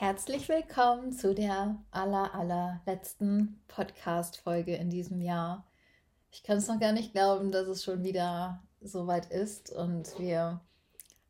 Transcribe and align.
Herzlich 0.00 0.48
willkommen 0.48 1.12
zu 1.12 1.34
der 1.34 1.76
aller, 1.90 2.34
allerletzten 2.34 3.60
Podcast-Folge 3.68 4.74
in 4.74 4.88
diesem 4.88 5.20
Jahr. 5.20 5.70
Ich 6.30 6.42
kann 6.42 6.56
es 6.56 6.68
noch 6.68 6.80
gar 6.80 6.92
nicht 6.92 7.12
glauben, 7.12 7.52
dass 7.52 7.68
es 7.68 7.84
schon 7.84 8.02
wieder 8.02 8.62
so 8.80 9.06
weit 9.06 9.30
ist 9.30 9.70
und 9.70 10.18
wir 10.18 10.62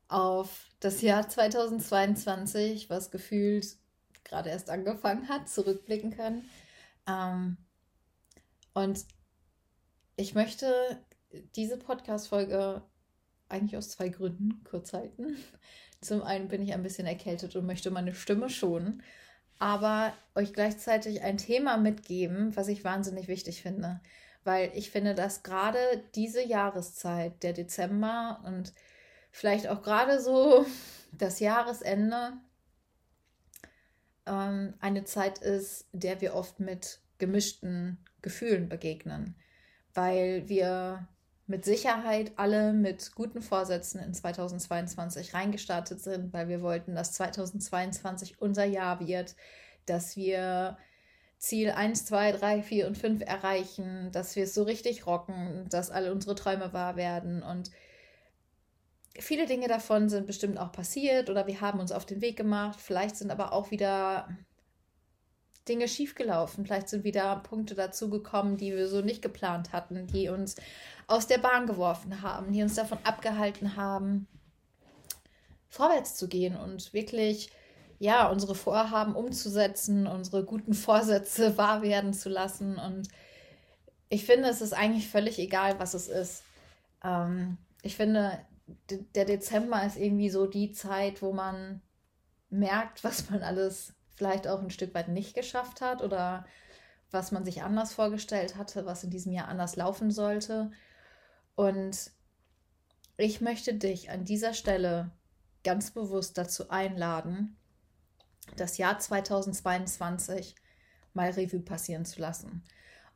auf 0.06 0.68
das 0.78 1.02
Jahr 1.02 1.28
2022, 1.28 2.88
was 2.88 3.10
gefühlt 3.10 3.76
gerade 4.22 4.50
erst 4.50 4.70
angefangen 4.70 5.28
hat, 5.28 5.48
zurückblicken 5.48 6.12
können. 6.12 6.48
Ähm, 7.08 7.56
und 8.72 9.04
ich 10.14 10.36
möchte 10.36 11.04
diese 11.56 11.76
Podcast-Folge 11.76 12.82
eigentlich 13.50 13.76
aus 13.76 13.90
zwei 13.90 14.08
Gründen 14.08 14.62
kurz 14.64 14.92
halten. 14.92 15.36
Zum 16.00 16.22
einen 16.22 16.48
bin 16.48 16.62
ich 16.62 16.72
ein 16.72 16.82
bisschen 16.82 17.06
erkältet 17.06 17.56
und 17.56 17.66
möchte 17.66 17.90
meine 17.90 18.14
Stimme 18.14 18.48
schonen, 18.48 19.02
aber 19.58 20.14
euch 20.34 20.54
gleichzeitig 20.54 21.20
ein 21.22 21.36
Thema 21.36 21.76
mitgeben, 21.76 22.56
was 22.56 22.68
ich 22.68 22.84
wahnsinnig 22.84 23.28
wichtig 23.28 23.60
finde. 23.60 24.00
Weil 24.42 24.72
ich 24.74 24.90
finde, 24.90 25.14
dass 25.14 25.42
gerade 25.42 25.78
diese 26.14 26.42
Jahreszeit, 26.42 27.42
der 27.42 27.52
Dezember 27.52 28.40
und 28.46 28.72
vielleicht 29.30 29.68
auch 29.68 29.82
gerade 29.82 30.20
so 30.20 30.64
das 31.12 31.40
Jahresende, 31.40 32.32
ähm, 34.26 34.74
eine 34.80 35.04
Zeit 35.04 35.38
ist, 35.38 35.86
der 35.92 36.20
wir 36.22 36.34
oft 36.34 36.60
mit 36.60 37.00
gemischten 37.18 37.98
Gefühlen 38.22 38.68
begegnen. 38.68 39.34
Weil 39.92 40.48
wir 40.48 41.06
mit 41.50 41.64
Sicherheit 41.64 42.32
alle 42.36 42.72
mit 42.72 43.12
guten 43.16 43.42
Vorsätzen 43.42 44.00
in 44.00 44.14
2022 44.14 45.34
reingestartet 45.34 46.00
sind, 46.00 46.32
weil 46.32 46.48
wir 46.48 46.62
wollten, 46.62 46.94
dass 46.94 47.12
2022 47.14 48.40
unser 48.40 48.64
Jahr 48.64 49.00
wird, 49.00 49.34
dass 49.84 50.16
wir 50.16 50.78
Ziel 51.38 51.72
1, 51.72 52.06
2, 52.06 52.32
3, 52.32 52.62
4 52.62 52.86
und 52.86 52.96
5 52.96 53.22
erreichen, 53.22 54.12
dass 54.12 54.36
wir 54.36 54.44
es 54.44 54.54
so 54.54 54.62
richtig 54.62 55.06
rocken, 55.06 55.66
dass 55.68 55.90
alle 55.90 56.12
unsere 56.12 56.36
Träume 56.36 56.72
wahr 56.72 56.94
werden. 56.94 57.42
Und 57.42 57.72
viele 59.18 59.46
Dinge 59.46 59.66
davon 59.66 60.08
sind 60.08 60.28
bestimmt 60.28 60.56
auch 60.56 60.70
passiert 60.70 61.30
oder 61.30 61.48
wir 61.48 61.60
haben 61.60 61.80
uns 61.80 61.90
auf 61.90 62.06
den 62.06 62.20
Weg 62.20 62.36
gemacht. 62.36 62.78
Vielleicht 62.80 63.16
sind 63.16 63.32
aber 63.32 63.52
auch 63.52 63.72
wieder 63.72 64.28
Dinge 65.68 65.88
schiefgelaufen. 65.88 66.64
Vielleicht 66.64 66.88
sind 66.88 67.04
wieder 67.04 67.36
Punkte 67.36 67.74
dazugekommen, 67.74 68.56
die 68.56 68.74
wir 68.74 68.88
so 68.88 69.00
nicht 69.00 69.22
geplant 69.22 69.72
hatten, 69.72 70.06
die 70.06 70.28
uns 70.28 70.56
aus 71.06 71.26
der 71.26 71.38
Bahn 71.38 71.66
geworfen 71.66 72.22
haben, 72.22 72.52
die 72.52 72.62
uns 72.62 72.74
davon 72.74 72.98
abgehalten 73.04 73.76
haben, 73.76 74.26
vorwärts 75.68 76.16
zu 76.16 76.28
gehen 76.28 76.56
und 76.56 76.92
wirklich 76.92 77.50
ja, 77.98 78.28
unsere 78.28 78.54
Vorhaben 78.54 79.14
umzusetzen, 79.14 80.06
unsere 80.06 80.44
guten 80.44 80.72
Vorsätze 80.72 81.56
wahr 81.58 81.82
werden 81.82 82.14
zu 82.14 82.28
lassen. 82.30 82.76
Und 82.76 83.08
ich 84.08 84.24
finde, 84.24 84.48
es 84.48 84.62
ist 84.62 84.72
eigentlich 84.72 85.08
völlig 85.08 85.38
egal, 85.38 85.78
was 85.78 85.94
es 85.94 86.08
ist. 86.08 86.42
Ähm, 87.04 87.58
ich 87.82 87.96
finde, 87.96 88.40
der 89.14 89.26
Dezember 89.26 89.84
ist 89.84 89.96
irgendwie 89.96 90.30
so 90.30 90.46
die 90.46 90.72
Zeit, 90.72 91.22
wo 91.22 91.32
man 91.32 91.82
merkt, 92.48 93.04
was 93.04 93.28
man 93.30 93.42
alles 93.42 93.92
vielleicht 94.20 94.46
auch 94.46 94.60
ein 94.60 94.68
Stück 94.68 94.94
weit 94.94 95.08
nicht 95.08 95.34
geschafft 95.34 95.80
hat 95.80 96.02
oder 96.02 96.44
was 97.10 97.32
man 97.32 97.42
sich 97.42 97.62
anders 97.62 97.94
vorgestellt 97.94 98.54
hatte, 98.58 98.84
was 98.84 99.02
in 99.02 99.08
diesem 99.08 99.32
Jahr 99.32 99.48
anders 99.48 99.76
laufen 99.76 100.10
sollte. 100.10 100.70
Und 101.54 102.10
ich 103.16 103.40
möchte 103.40 103.72
dich 103.72 104.10
an 104.10 104.26
dieser 104.26 104.52
Stelle 104.52 105.10
ganz 105.64 105.90
bewusst 105.90 106.36
dazu 106.36 106.68
einladen, 106.68 107.56
das 108.56 108.76
Jahr 108.76 108.98
2022 108.98 110.54
mal 111.14 111.30
Revue 111.30 111.60
passieren 111.60 112.04
zu 112.04 112.20
lassen. 112.20 112.62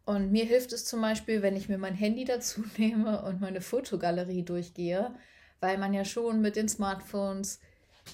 Und 0.06 0.32
mir 0.32 0.47
hilft 0.47 0.72
es 0.72 0.86
zum 0.86 1.02
Beispiel, 1.02 1.42
wenn 1.42 1.55
ich 1.55 1.69
mir 1.69 1.77
mein 1.77 1.94
Handy 1.94 2.25
dazu 2.25 2.64
nehme 2.78 3.22
und 3.25 3.43
meine 3.43 3.60
Fotogalerie 3.60 4.43
durchgehe, 4.43 5.14
weil 5.60 5.76
man 5.76 5.93
ja 5.93 6.06
schon 6.06 6.41
mit 6.41 6.56
den 6.56 6.70
Smartphones 6.70 7.60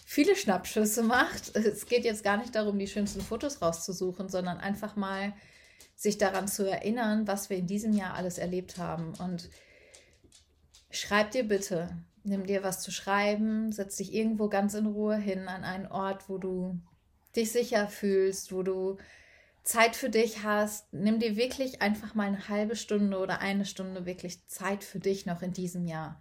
viele 0.04 0.36
Schnappschüsse 0.36 1.02
macht. 1.02 1.54
Es 1.56 1.86
geht 1.86 2.04
jetzt 2.04 2.24
gar 2.24 2.36
nicht 2.36 2.54
darum, 2.54 2.78
die 2.78 2.86
schönsten 2.86 3.20
Fotos 3.20 3.62
rauszusuchen, 3.62 4.28
sondern 4.28 4.58
einfach 4.58 4.96
mal 4.96 5.32
sich 5.96 6.18
daran 6.18 6.48
zu 6.48 6.68
erinnern, 6.68 7.26
was 7.26 7.50
wir 7.50 7.56
in 7.56 7.66
diesem 7.66 7.92
Jahr 7.92 8.14
alles 8.14 8.38
erlebt 8.38 8.78
haben. 8.78 9.14
Und 9.14 9.50
schreib 10.90 11.30
dir 11.30 11.44
bitte, 11.44 11.96
nimm 12.24 12.46
dir 12.46 12.62
was 12.62 12.80
zu 12.80 12.90
schreiben, 12.90 13.72
setz 13.72 13.96
dich 13.96 14.14
irgendwo 14.14 14.48
ganz 14.48 14.74
in 14.74 14.86
Ruhe 14.86 15.16
hin 15.16 15.48
an 15.48 15.64
einen 15.64 15.86
Ort, 15.86 16.28
wo 16.28 16.38
du 16.38 16.80
dich 17.36 17.52
sicher 17.52 17.88
fühlst, 17.88 18.52
wo 18.52 18.62
du 18.62 18.96
Zeit 19.62 19.94
für 19.94 20.10
dich 20.10 20.42
hast. 20.42 20.92
Nimm 20.92 21.18
dir 21.18 21.36
wirklich 21.36 21.82
einfach 21.82 22.14
mal 22.14 22.26
eine 22.26 22.48
halbe 22.48 22.76
Stunde 22.76 23.18
oder 23.18 23.40
eine 23.40 23.64
Stunde 23.66 24.06
wirklich 24.06 24.46
Zeit 24.48 24.84
für 24.84 25.00
dich 25.00 25.26
noch 25.26 25.42
in 25.42 25.52
diesem 25.52 25.86
Jahr. 25.86 26.20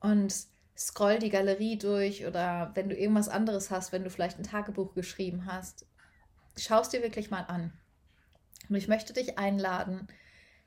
Und 0.00 0.34
scroll 0.76 1.18
die 1.18 1.30
Galerie 1.30 1.78
durch 1.78 2.26
oder 2.26 2.70
wenn 2.74 2.88
du 2.88 2.96
irgendwas 2.96 3.28
anderes 3.28 3.70
hast, 3.70 3.92
wenn 3.92 4.04
du 4.04 4.10
vielleicht 4.10 4.38
ein 4.38 4.44
Tagebuch 4.44 4.94
geschrieben 4.94 5.46
hast, 5.46 5.86
schau 6.56 6.80
es 6.80 6.90
dir 6.90 7.02
wirklich 7.02 7.30
mal 7.30 7.42
an. 7.42 7.72
Und 8.68 8.76
ich 8.76 8.88
möchte 8.88 9.12
dich 9.12 9.38
einladen, 9.38 10.08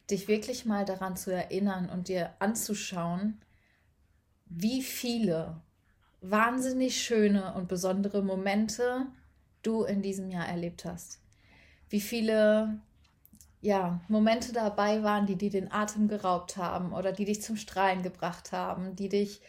dich 0.10 0.28
wirklich 0.28 0.66
mal 0.66 0.86
daran 0.86 1.16
zu 1.16 1.32
erinnern 1.32 1.90
und 1.90 2.08
dir 2.08 2.34
anzuschauen, 2.40 3.40
wie 4.46 4.82
viele 4.82 5.62
wahnsinnig 6.22 7.02
schöne 7.02 7.54
und 7.54 7.68
besondere 7.68 8.24
Momente 8.24 9.08
du 9.62 9.84
in 9.84 10.02
diesem 10.02 10.30
Jahr 10.30 10.48
erlebt 10.48 10.86
hast. 10.86 11.20
Wie 11.90 12.02
viele 12.02 12.82
ja, 13.62 14.02
Momente 14.08 14.54
dabei 14.54 15.04
waren, 15.04 15.26
die 15.26 15.36
dir 15.36 15.50
den 15.50 15.72
Atem 15.72 16.08
geraubt 16.08 16.58
haben 16.58 16.94
oder 16.94 17.12
die 17.12 17.26
dich 17.26 17.42
zum 17.42 17.58
Strahlen 17.58 18.04
gebracht 18.04 18.52
haben, 18.52 18.96
die 18.96 19.10
dich 19.10 19.42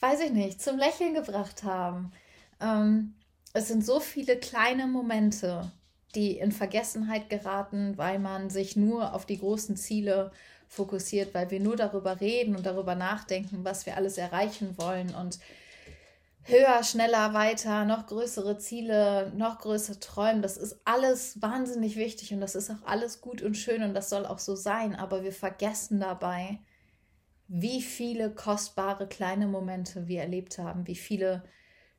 weiß 0.00 0.20
ich 0.20 0.32
nicht, 0.32 0.60
zum 0.60 0.78
Lächeln 0.78 1.14
gebracht 1.14 1.62
haben. 1.62 2.12
Ähm, 2.60 3.14
es 3.52 3.68
sind 3.68 3.84
so 3.84 4.00
viele 4.00 4.36
kleine 4.36 4.86
Momente, 4.86 5.70
die 6.14 6.38
in 6.38 6.52
Vergessenheit 6.52 7.28
geraten, 7.30 7.96
weil 7.96 8.18
man 8.18 8.50
sich 8.50 8.76
nur 8.76 9.14
auf 9.14 9.26
die 9.26 9.38
großen 9.38 9.76
Ziele 9.76 10.32
fokussiert, 10.68 11.34
weil 11.34 11.50
wir 11.50 11.60
nur 11.60 11.76
darüber 11.76 12.20
reden 12.20 12.56
und 12.56 12.64
darüber 12.64 12.94
nachdenken, 12.94 13.64
was 13.64 13.86
wir 13.86 13.96
alles 13.96 14.18
erreichen 14.18 14.76
wollen 14.78 15.14
und 15.14 15.38
höher, 16.44 16.82
schneller, 16.84 17.34
weiter, 17.34 17.84
noch 17.84 18.06
größere 18.06 18.58
Ziele, 18.58 19.32
noch 19.36 19.58
größere 19.58 19.98
Träume. 20.00 20.40
Das 20.40 20.56
ist 20.56 20.80
alles 20.84 21.42
wahnsinnig 21.42 21.96
wichtig 21.96 22.32
und 22.32 22.40
das 22.40 22.54
ist 22.54 22.70
auch 22.70 22.86
alles 22.86 23.20
gut 23.20 23.42
und 23.42 23.56
schön 23.56 23.82
und 23.82 23.94
das 23.94 24.10
soll 24.10 24.26
auch 24.26 24.38
so 24.38 24.54
sein, 24.54 24.94
aber 24.94 25.22
wir 25.22 25.32
vergessen 25.32 26.00
dabei, 26.00 26.58
wie 27.52 27.82
viele 27.82 28.30
kostbare 28.30 29.08
kleine 29.08 29.48
Momente 29.48 30.06
wir 30.06 30.20
erlebt 30.20 30.58
haben, 30.58 30.86
wie 30.86 30.94
viele 30.94 31.42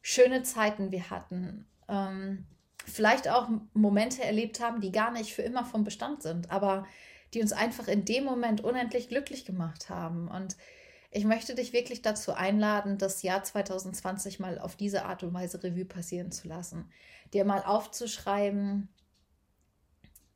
schöne 0.02 0.44
Zeiten 0.44 0.92
wir 0.92 1.10
hatten. 1.10 1.68
Ähm, 1.90 2.46
vielleicht 2.86 3.28
auch 3.28 3.50
Momente 3.74 4.24
erlebt 4.24 4.62
haben, 4.62 4.80
die 4.80 4.94
gar 4.94 5.12
nicht 5.12 5.34
für 5.34 5.42
immer 5.42 5.66
vom 5.66 5.84
Bestand 5.84 6.24
sind, 6.24 6.50
aber 6.50 6.88
die 7.34 7.42
uns 7.42 7.52
einfach 7.52 7.90
in 7.90 8.06
dem 8.06 8.24
Moment 8.24 8.62
unendlich 8.62 9.10
glücklich 9.10 9.44
gemacht 9.44 9.90
haben. 9.90 10.30
Und 10.30 10.56
ich 11.12 11.26
möchte 11.26 11.54
dich 11.54 11.74
wirklich 11.74 12.02
dazu 12.02 12.32
einladen, 12.32 12.98
das 12.98 13.22
Jahr 13.22 13.44
2020 13.44 14.40
mal 14.40 14.58
auf 14.58 14.78
diese 14.78 15.04
Art 15.04 15.22
und 15.22 15.34
Weise 15.34 15.62
Revue 15.62 15.84
passieren 15.84 16.32
zu 16.32 16.48
lassen. 16.48 16.90
Dir 17.34 17.44
mal 17.44 17.62
aufzuschreiben, 17.62 18.88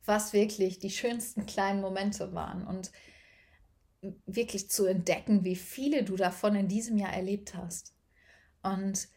was 0.04 0.34
wirklich 0.34 0.78
die 0.78 0.90
schönsten 0.90 1.46
kleinen 1.46 1.80
Momente 1.80 2.34
waren 2.34 2.66
und 2.66 2.92
wirklich 4.26 4.70
zu 4.70 4.86
entdecken, 4.86 5.44
wie 5.44 5.56
viele 5.56 6.04
du 6.04 6.16
davon 6.16 6.54
in 6.54 6.68
diesem 6.68 6.96
Jahr 6.98 7.12
erlebt 7.12 7.54
hast. 7.54 7.94
Und 8.62 9.08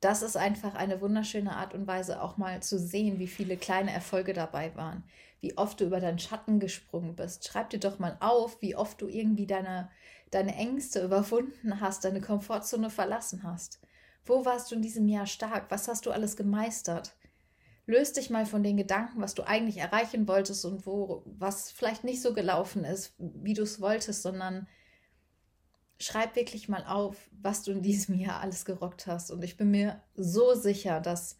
das 0.00 0.22
ist 0.22 0.36
einfach 0.36 0.74
eine 0.74 1.00
wunderschöne 1.00 1.54
Art 1.54 1.74
und 1.74 1.86
Weise, 1.86 2.20
auch 2.22 2.36
mal 2.36 2.60
zu 2.62 2.78
sehen, 2.78 3.18
wie 3.20 3.28
viele 3.28 3.56
kleine 3.56 3.92
Erfolge 3.92 4.32
dabei 4.32 4.74
waren, 4.74 5.04
wie 5.40 5.56
oft 5.56 5.80
du 5.80 5.84
über 5.84 6.00
deinen 6.00 6.18
Schatten 6.18 6.58
gesprungen 6.58 7.14
bist. 7.14 7.46
Schreib 7.46 7.70
dir 7.70 7.78
doch 7.78 8.00
mal 8.00 8.16
auf, 8.20 8.60
wie 8.60 8.74
oft 8.74 9.00
du 9.00 9.06
irgendwie 9.06 9.46
deine, 9.46 9.90
deine 10.32 10.56
Ängste 10.56 11.04
überwunden 11.04 11.80
hast, 11.80 12.04
deine 12.04 12.20
Komfortzone 12.20 12.90
verlassen 12.90 13.44
hast. 13.44 13.80
Wo 14.24 14.44
warst 14.44 14.70
du 14.70 14.74
in 14.74 14.82
diesem 14.82 15.06
Jahr 15.06 15.26
stark? 15.26 15.70
Was 15.70 15.86
hast 15.86 16.06
du 16.06 16.10
alles 16.10 16.36
gemeistert? 16.36 17.14
Löst 17.86 18.16
dich 18.16 18.30
mal 18.30 18.46
von 18.46 18.62
den 18.62 18.76
Gedanken, 18.76 19.20
was 19.20 19.34
du 19.34 19.42
eigentlich 19.42 19.78
erreichen 19.78 20.28
wolltest 20.28 20.64
und 20.64 20.86
wo 20.86 21.22
was 21.26 21.70
vielleicht 21.70 22.04
nicht 22.04 22.22
so 22.22 22.32
gelaufen 22.32 22.84
ist, 22.84 23.14
wie 23.18 23.54
du 23.54 23.62
es 23.62 23.80
wolltest, 23.80 24.22
sondern 24.22 24.68
schreib 25.98 26.36
wirklich 26.36 26.68
mal 26.68 26.84
auf, 26.84 27.16
was 27.40 27.62
du 27.62 27.72
in 27.72 27.82
diesem 27.82 28.18
Jahr 28.18 28.40
alles 28.40 28.64
gerockt 28.64 29.06
hast. 29.06 29.30
Und 29.30 29.42
ich 29.42 29.56
bin 29.56 29.70
mir 29.70 30.02
so 30.14 30.54
sicher, 30.54 31.00
dass 31.00 31.38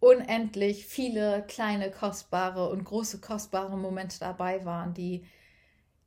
unendlich 0.00 0.86
viele 0.86 1.44
kleine 1.46 1.90
kostbare 1.90 2.68
und 2.68 2.84
große 2.84 3.20
kostbare 3.20 3.76
Momente 3.78 4.18
dabei 4.18 4.64
waren, 4.64 4.92
die 4.94 5.24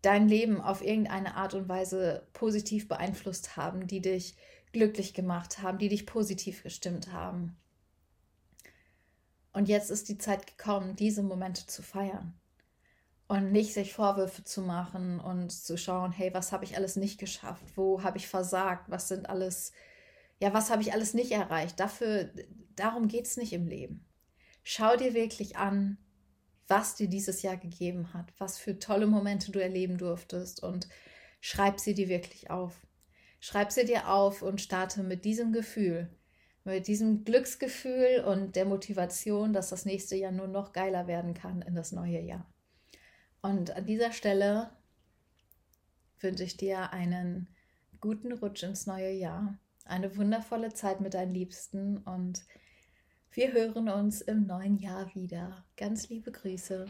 dein 0.02 0.28
Leben 0.30 0.62
auf 0.62 0.84
irgendeine 0.84 1.36
Art 1.36 1.54
und 1.56 1.68
Weise 1.68 2.28
positiv 2.34 2.88
beeinflusst 2.88 3.58
haben, 3.58 3.88
die 3.88 4.02
dich 4.02 4.36
glücklich 4.72 5.14
gemacht 5.14 5.62
haben, 5.62 5.80
die 5.80 5.90
dich 5.90 6.06
positiv 6.06 6.64
gestimmt 6.64 7.12
haben. 7.12 7.58
Und 9.60 9.68
jetzt 9.68 9.92
ist 9.92 10.08
die 10.08 10.18
Zeit 10.18 10.48
gekommen, 10.48 10.96
diese 10.96 11.22
Momente 11.22 11.68
zu 11.68 11.84
feiern. 11.84 12.34
Und 13.28 13.52
nicht 13.52 13.74
sich 13.74 13.92
Vorwürfe 13.92 14.46
zu 14.46 14.62
machen 14.62 15.20
und 15.20 15.52
zu 15.52 15.78
schauen, 15.78 16.14
hey, 16.14 16.34
was 16.34 16.54
habe 16.54 16.64
ich 16.64 16.78
alles 16.78 16.96
nicht 16.96 17.20
geschafft? 17.20 17.66
Wo 17.76 18.02
habe 18.02 18.18
ich 18.18 18.30
versagt? 18.30 18.90
Was 18.90 19.10
sind 19.10 19.30
alles, 19.30 19.74
ja, 20.40 20.54
was 20.54 20.70
habe 20.70 20.82
ich 20.82 20.94
alles 20.94 21.14
nicht 21.14 21.34
erreicht? 21.34 21.78
Dafür, 21.78 22.30
darum 22.78 23.10
geht 23.10 23.26
es 23.26 23.36
nicht 23.36 23.52
im 23.52 23.68
Leben. 23.68 24.06
Schau 24.64 24.96
dir 24.96 25.14
wirklich 25.14 25.58
an, 25.58 25.98
was 26.70 26.96
dir 26.96 27.10
dieses 27.10 27.42
Jahr 27.42 27.58
gegeben 27.58 28.14
hat, 28.14 28.32
was 28.38 28.58
für 28.58 28.80
tolle 28.80 29.08
Momente 29.08 29.52
du 29.52 29.62
erleben 29.62 29.98
durftest 29.98 30.64
und 30.64 30.88
schreib 31.42 31.82
sie 31.82 31.94
dir 31.94 32.08
wirklich 32.08 32.50
auf. 32.50 32.88
Schreib 33.42 33.74
sie 33.74 33.84
dir 33.84 34.08
auf 34.08 34.42
und 34.42 34.62
starte 34.62 35.04
mit 35.04 35.26
diesem 35.26 35.52
Gefühl, 35.52 36.10
mit 36.70 36.88
diesem 36.88 37.24
Glücksgefühl 37.24 38.24
und 38.26 38.56
der 38.56 38.66
Motivation, 38.66 39.54
dass 39.54 39.70
das 39.70 39.86
nächste 39.86 40.16
Jahr 40.16 40.32
nur 40.32 40.48
noch 40.48 40.72
geiler 40.72 41.08
werden 41.08 41.34
kann 41.34 41.62
in 41.62 41.76
das 41.76 41.92
neue 41.92 42.22
Jahr. 42.22 42.46
Und 43.42 43.72
an 43.76 43.86
dieser 43.86 44.12
Stelle 44.12 44.70
wünsche 46.20 46.44
ich 46.44 46.58
dir 46.58 46.92
einen 46.94 47.48
guten 48.02 48.32
Rutsch 48.32 48.64
ins 48.64 48.86
neue 48.86 49.12
Jahr, 49.12 49.58
eine 49.86 50.16
wundervolle 50.18 50.74
Zeit 50.74 51.02
mit 51.02 51.14
deinen 51.14 51.34
Liebsten 51.34 51.98
und 51.98 52.46
wir 53.32 53.54
hören 53.54 53.90
uns 53.90 54.22
im 54.22 54.48
neuen 54.48 54.78
Jahr 54.78 55.14
wieder. 55.14 55.66
Ganz 55.78 56.10
liebe 56.10 56.32
Grüße. 56.32 56.86